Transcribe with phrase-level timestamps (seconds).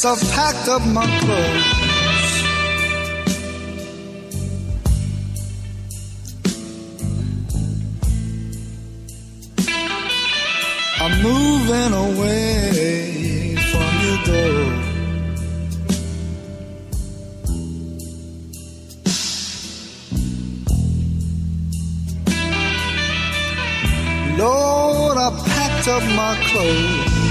[0.00, 1.64] Yes, I've packed up my clothes.
[11.00, 14.66] I'm moving away from your door.
[24.38, 27.27] Lord, I packed up my clothes.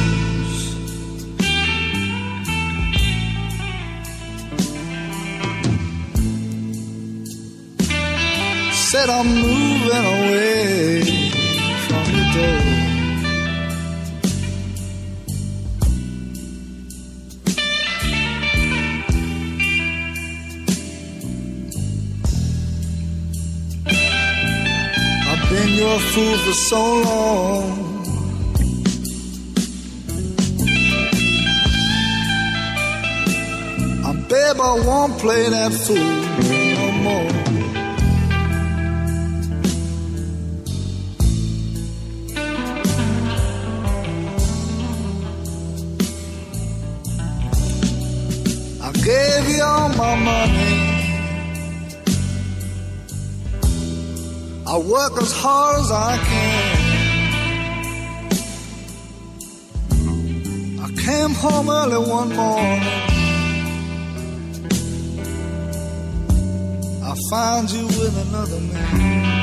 [8.98, 11.03] Said I'm moving away
[11.86, 12.62] from your door.
[25.29, 27.85] I've been your fool for so long.
[34.29, 37.47] Babe, I won't play that fool no more.
[49.97, 50.78] My money.
[54.68, 56.78] I work as hard as I can.
[60.85, 62.84] I came home early one morning.
[67.03, 69.38] I found you with another man.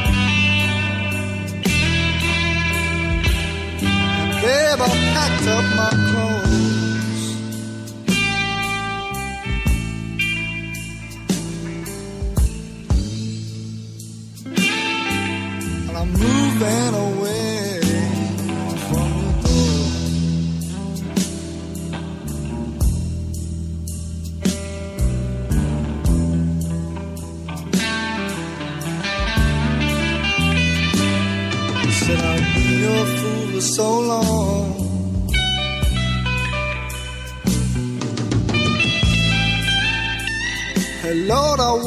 [4.42, 6.43] Babe, I packed up my clothes.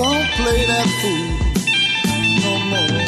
[0.07, 1.27] Won't play that fool
[2.43, 3.06] no more.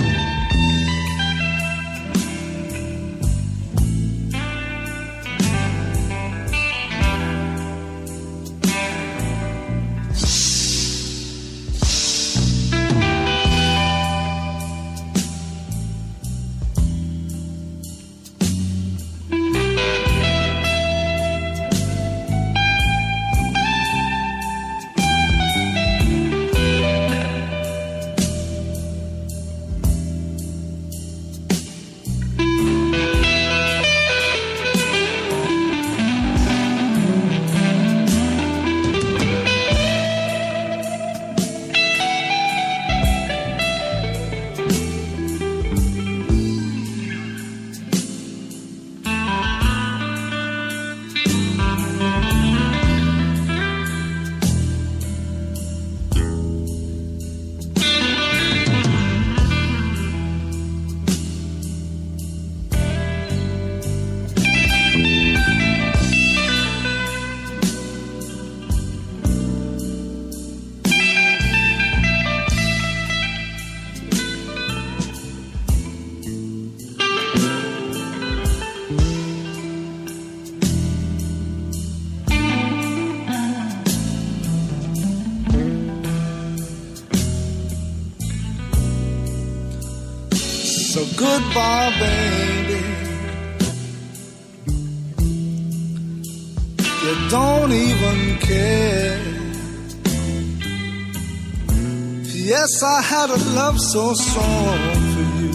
[102.83, 104.79] I had a love so strong
[105.13, 105.51] for you.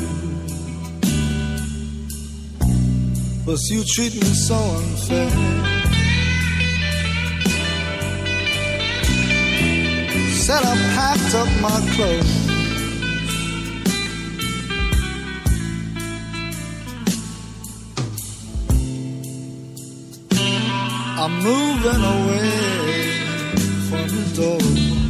[3.47, 5.31] But you treat me so unfair.
[10.45, 12.45] Said I packed up my clothes.
[21.17, 22.51] I'm moving away
[23.89, 25.04] from the door.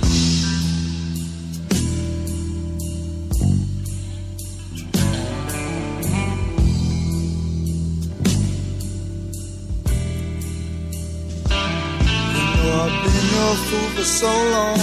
[13.56, 14.78] fool for so long.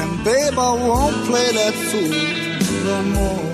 [0.00, 2.44] And babe, I won't play that fool
[2.84, 3.53] no more.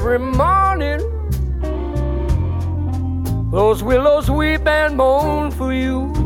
[0.00, 1.00] Every morning,
[3.50, 6.17] those willows weep and moan for you.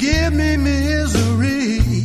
[0.00, 1.99] give me misery.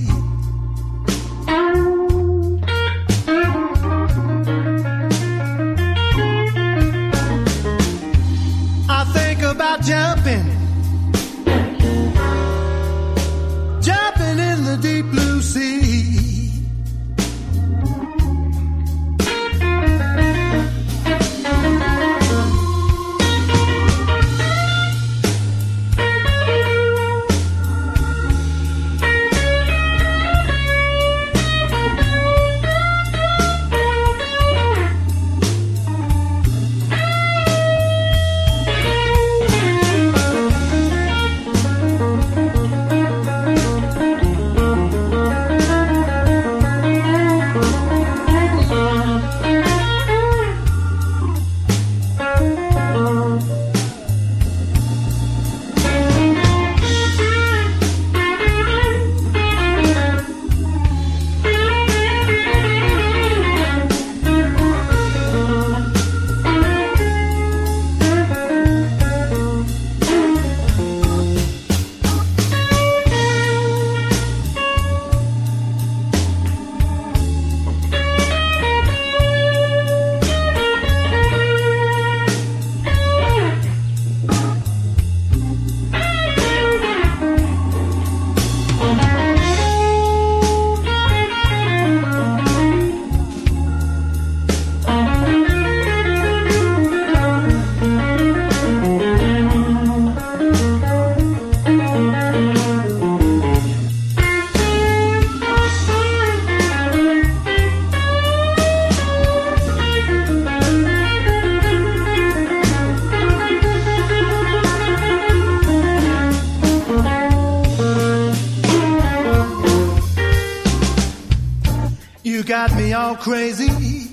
[123.16, 124.12] i crazy.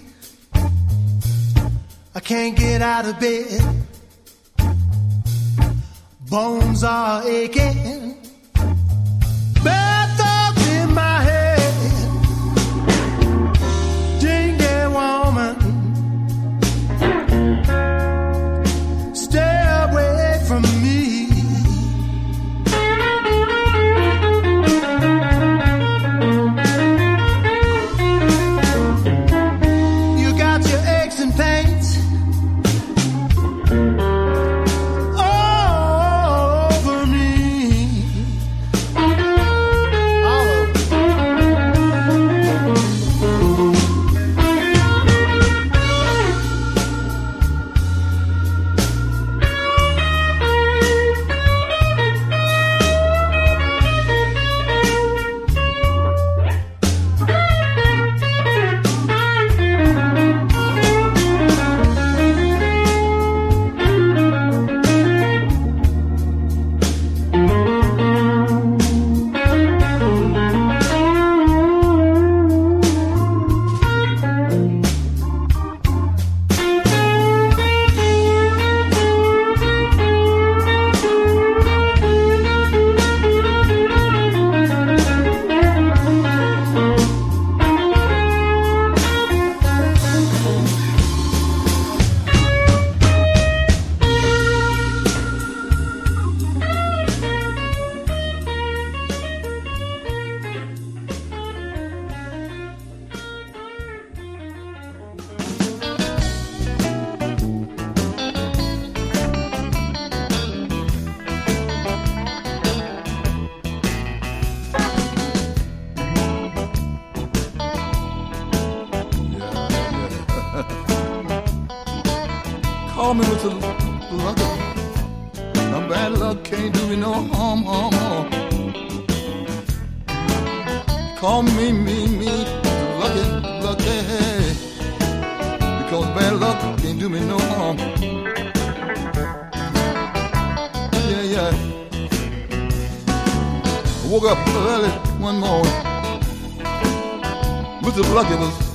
[2.14, 3.60] I can't get out of bed.
[6.30, 7.91] Bones are aching.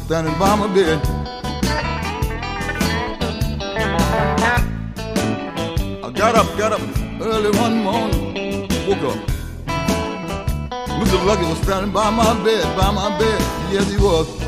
[0.08, 1.02] standing by my bed.
[6.02, 6.80] I got up, got up
[7.20, 9.20] early one morning, woke up.
[11.02, 11.26] Mr.
[11.26, 13.42] Lucky was standing by my bed, by my bed.
[13.70, 14.47] Yes, he was.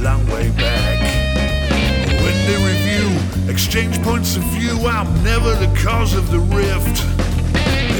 [0.00, 0.98] long way back.
[2.22, 7.04] When they review, exchange points of view, I'm never the cause of the rift.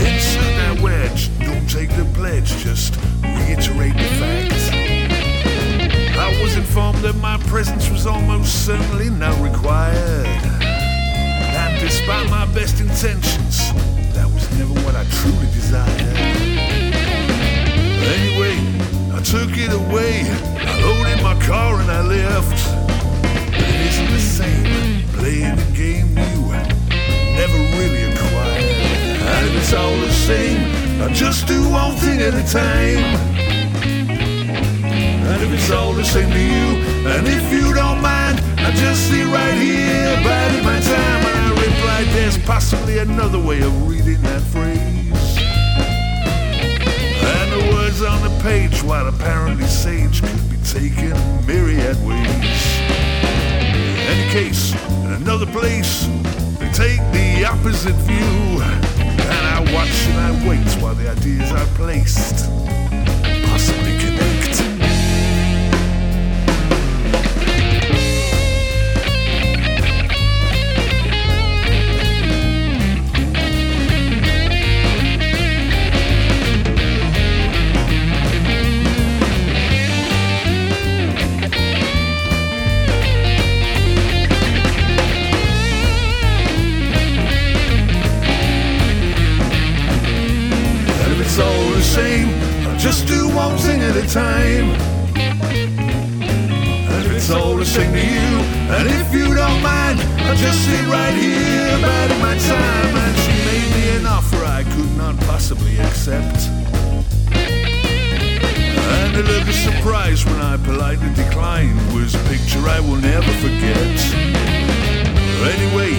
[0.01, 4.71] Insert that wedge, don't take the pledge, just reiterate the facts.
[6.17, 10.27] I was informed that my presence was almost certainly not required.
[10.27, 13.73] And despite my best intentions,
[14.15, 16.01] that was never what I truly desired.
[18.01, 18.57] Anyway,
[19.21, 22.57] I took it away, I loaded my car and I left.
[23.53, 26.49] It isn't the same playing the game you
[27.37, 28.65] never really acquired.
[29.21, 33.05] And it's all the same, I just do one thing at a time.
[35.29, 39.11] And if it's all the same to you, and if you don't mind, I just
[39.11, 41.27] sit right here, biding my time.
[41.29, 44.80] And I replied, there's possibly another way of reading that phrase.
[48.01, 51.13] Words on the page, while apparently sage, could be taken
[51.47, 52.81] myriad ways.
[54.09, 54.73] Any case,
[55.05, 56.07] in another place,
[56.59, 58.63] they take the opposite view.
[58.63, 62.49] And I watch and I wait while the ideas are placed
[63.47, 64.80] possibly connect.
[93.91, 94.71] At a time.
[96.95, 98.31] And it's all the same to you,
[98.77, 102.97] and if you don't mind, I'll just sit right here, biding my time.
[103.05, 106.49] And she made me an offer I could not possibly accept.
[108.93, 113.33] And the look of surprise when I politely declined was a picture I will never
[113.45, 113.97] forget.
[115.55, 115.95] Anyway,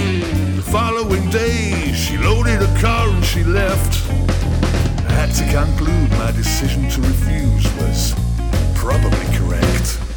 [0.55, 4.10] the following day, she loaded a car and she left.
[5.21, 8.15] Had to conclude my decision to refuse was
[8.73, 10.10] probably correct.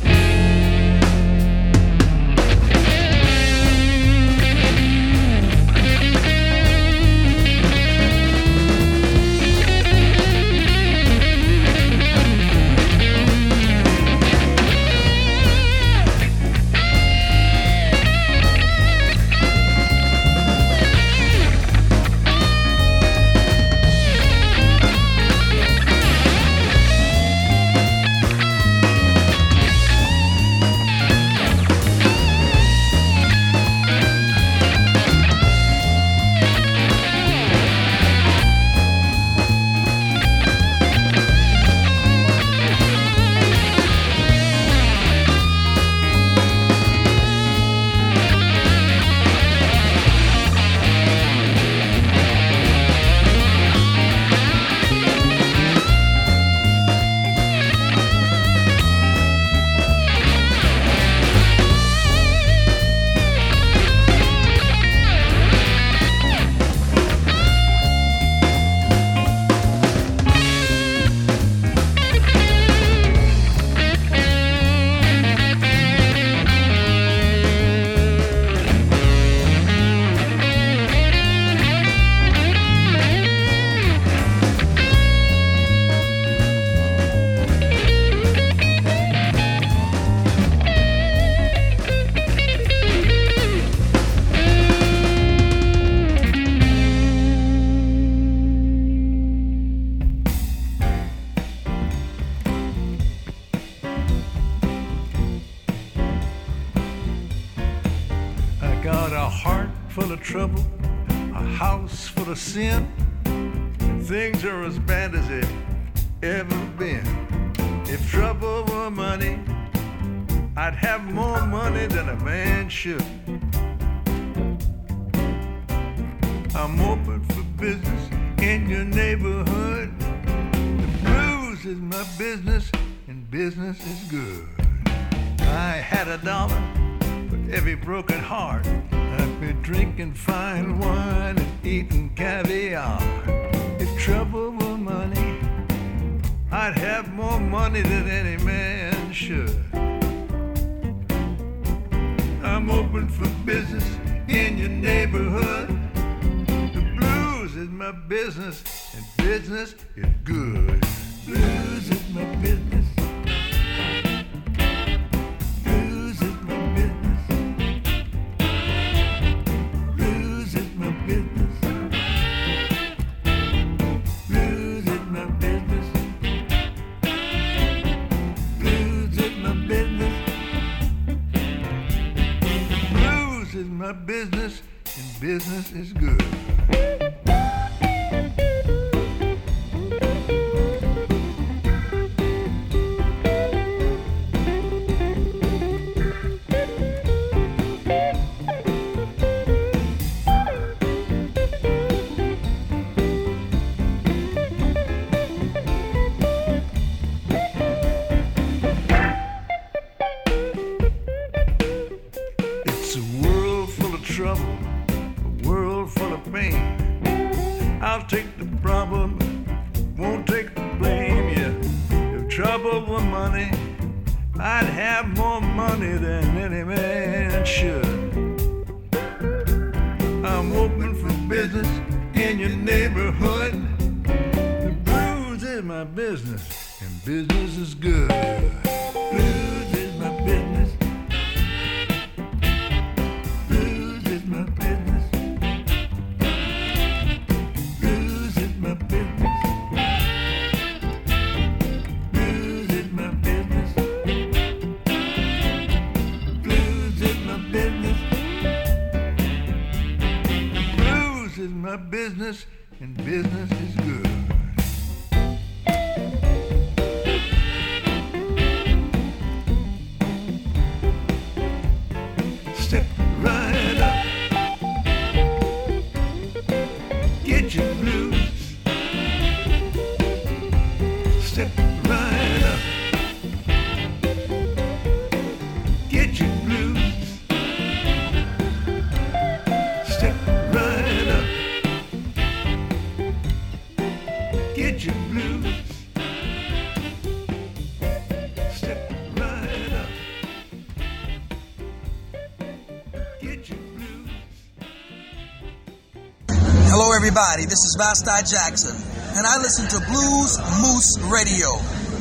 [307.15, 307.47] Everybody.
[307.47, 308.75] This is Vasti Jackson,
[309.15, 310.35] and I listen to Blues
[310.67, 311.47] Moose Radio.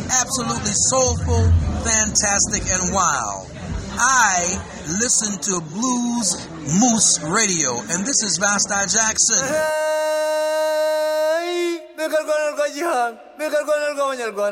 [0.09, 1.53] Absolutely soulful,
[1.86, 3.45] fantastic, and wild.
[3.93, 4.57] I
[4.97, 6.49] listen to Blues
[6.82, 9.38] Moose Radio, and this is Vasti Jackson.
[13.38, 14.51] bigarwanirwa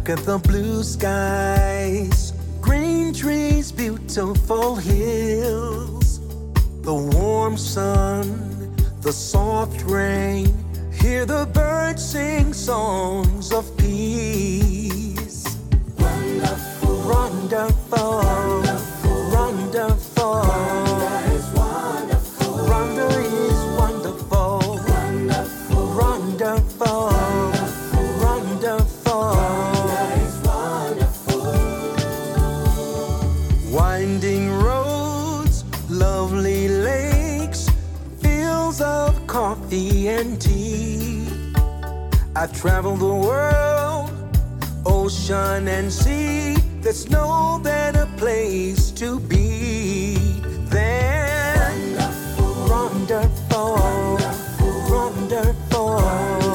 [0.00, 6.20] look at the blue skies, green trees, beautiful hills,
[6.82, 10.46] the warm sun, the soft rain.
[10.92, 15.44] Hear the birds sing songs of peace.
[15.98, 18.22] Wonderful, wonderful,
[19.32, 20.00] wonderful.
[20.12, 20.79] Rwanda
[42.40, 44.10] I've traveled the world,
[44.86, 46.54] ocean and sea.
[46.80, 50.14] There's no better place to be
[50.70, 51.98] than
[52.66, 53.74] wonderful,
[54.88, 55.60] wonderful.
[56.00, 56.49] Rwanda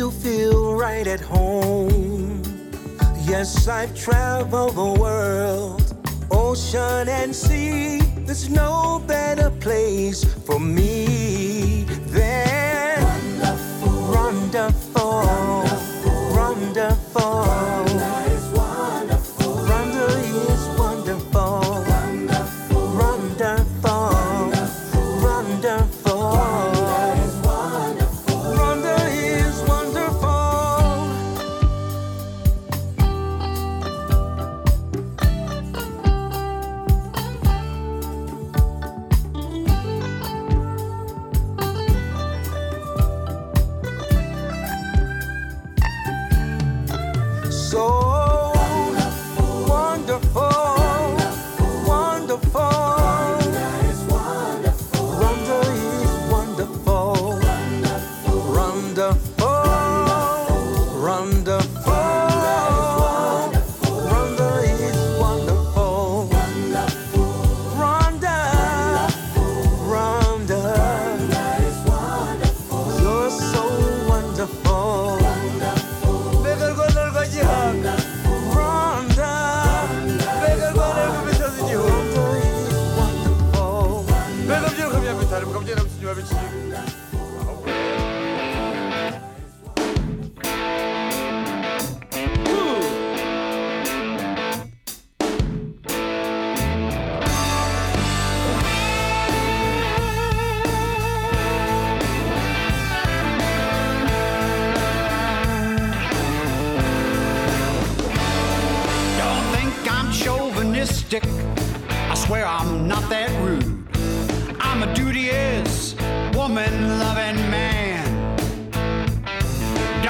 [0.00, 2.42] you feel right at home.
[3.32, 5.94] Yes, I've traveled the world,
[6.30, 8.00] ocean and sea.
[8.26, 11.84] There's no better place for me
[12.16, 13.04] than
[14.14, 15.20] wonderful, wonderful.
[16.32, 17.69] Rwanda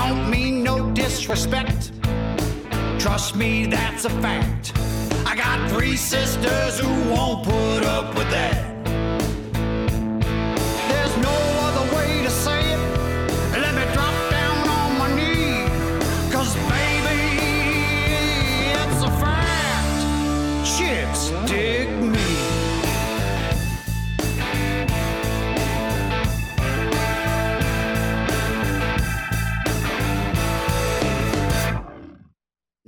[0.08, 1.92] don't mean no disrespect.
[2.98, 4.72] Trust me, that's a fact.
[5.26, 8.79] I got three sisters who won't put up with that.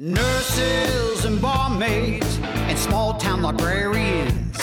[0.05, 4.59] Nurses and barmaids and small town librarians,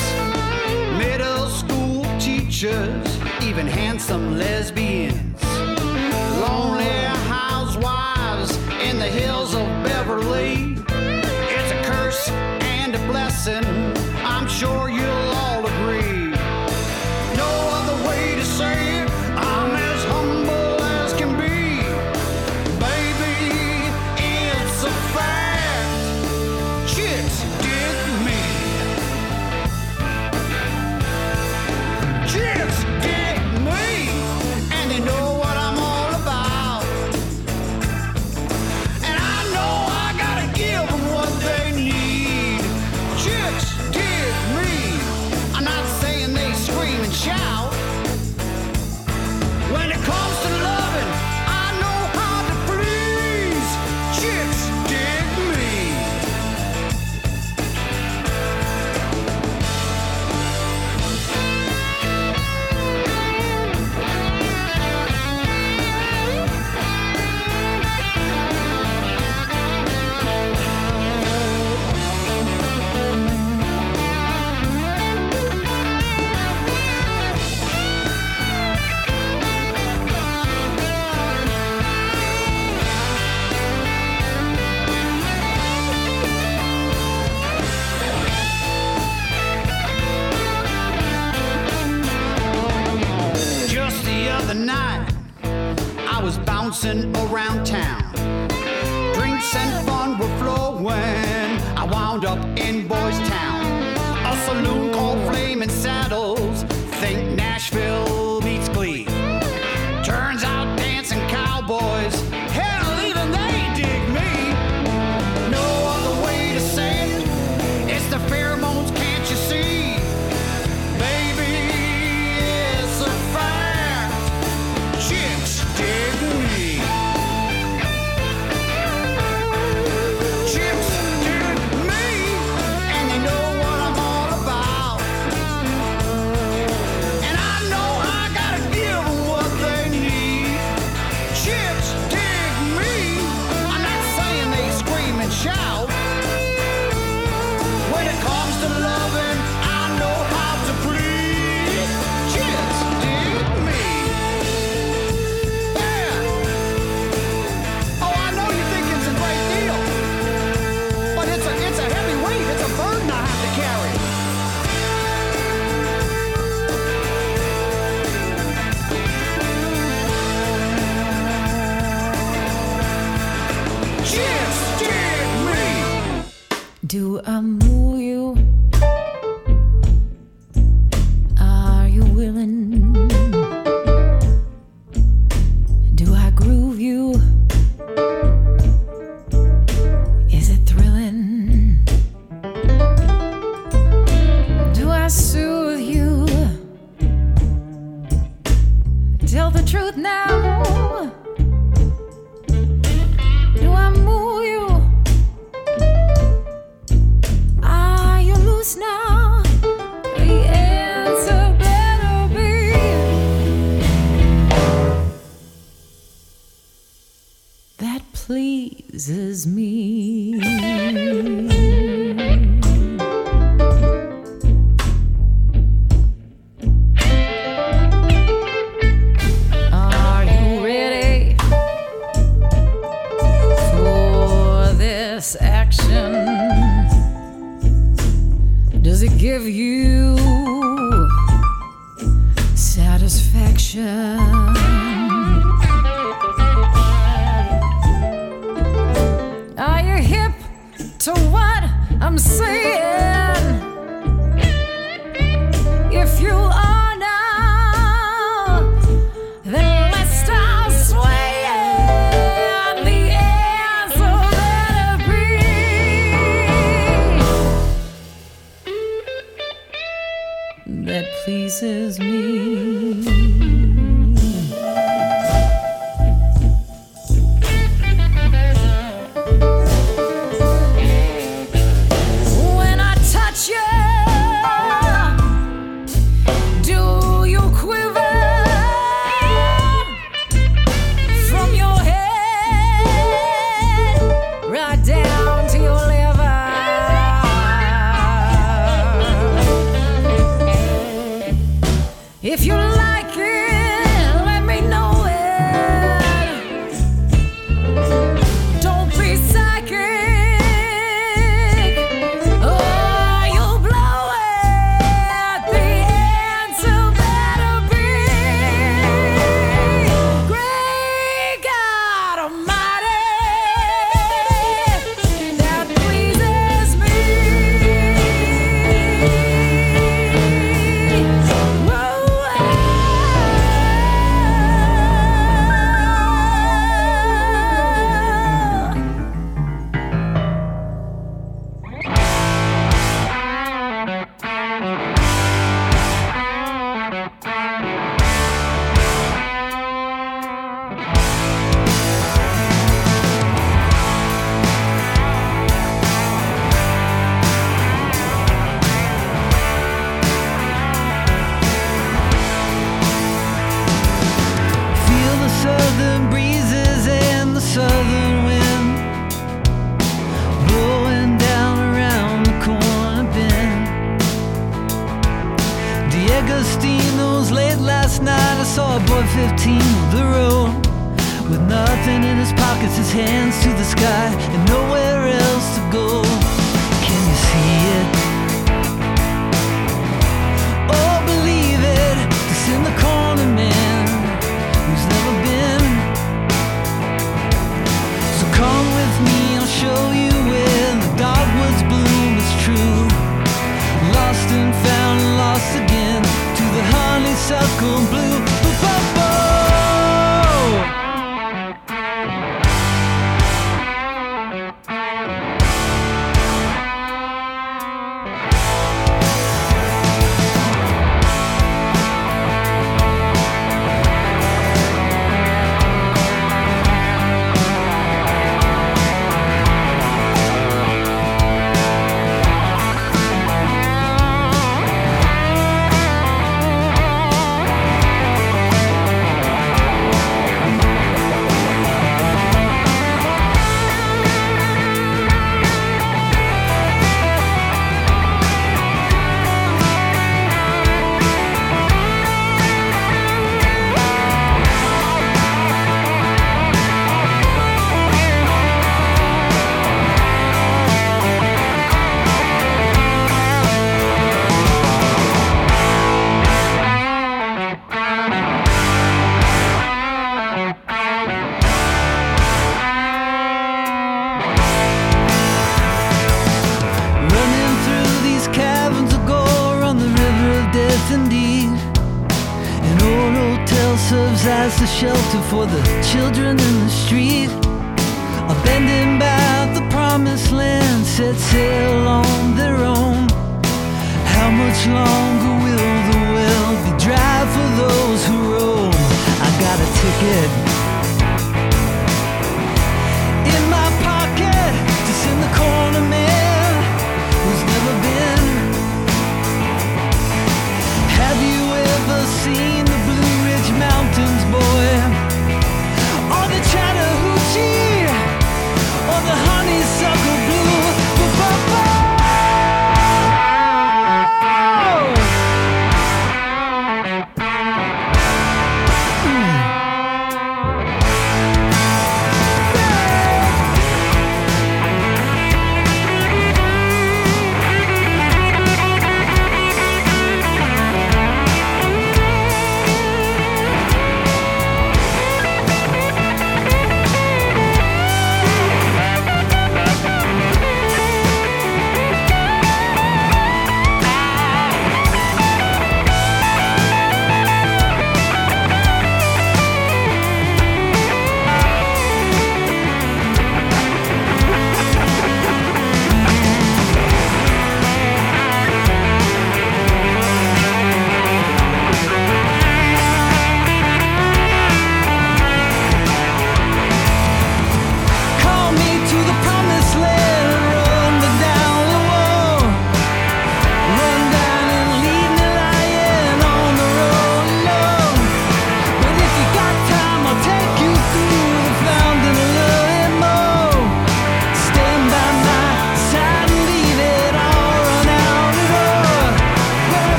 [0.98, 3.08] middle school teachers,
[3.42, 5.29] even handsome lesbians.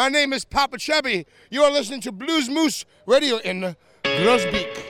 [0.00, 1.26] My name is Popa Chubby.
[1.50, 4.89] You are listening to Blues Moose Radio in Groesbeek.